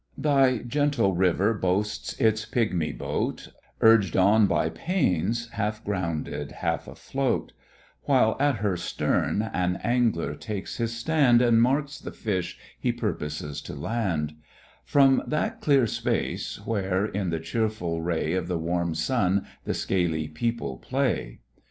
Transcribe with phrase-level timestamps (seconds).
[0.17, 3.49] Thy gentle river boasts its pigmy boat,
[3.81, 7.53] Urged on by pains, half grounded, half afloat:
[8.05, 13.61] While at her stern an angler takes his stand, And marks the fish he purposes
[13.61, 14.33] to land;
[14.83, 20.27] From that clear space, where, in the cheerful ray Of the warm sun, the scaly
[20.27, 21.41] people play.